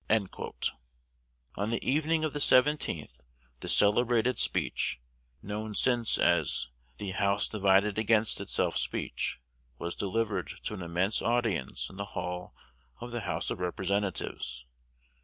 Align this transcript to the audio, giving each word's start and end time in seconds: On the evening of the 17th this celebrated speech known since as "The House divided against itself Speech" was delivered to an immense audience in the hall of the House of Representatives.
On 0.09 1.69
the 1.69 1.87
evening 1.87 2.23
of 2.23 2.33
the 2.33 2.39
17th 2.39 3.21
this 3.59 3.77
celebrated 3.77 4.39
speech 4.39 4.99
known 5.43 5.75
since 5.75 6.17
as 6.17 6.69
"The 6.97 7.11
House 7.11 7.47
divided 7.47 7.99
against 7.99 8.41
itself 8.41 8.75
Speech" 8.77 9.39
was 9.77 9.93
delivered 9.93 10.47
to 10.63 10.73
an 10.73 10.81
immense 10.81 11.21
audience 11.21 11.87
in 11.87 11.97
the 11.97 12.05
hall 12.17 12.55
of 12.99 13.11
the 13.11 13.21
House 13.21 13.51
of 13.51 13.59
Representatives. 13.59 14.65